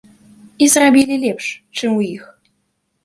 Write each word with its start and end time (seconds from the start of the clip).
І 0.65 0.69
зрабілі 0.75 1.15
лепш, 1.25 1.51
чым 1.77 1.91
у 2.01 2.03
іх. 2.15 2.23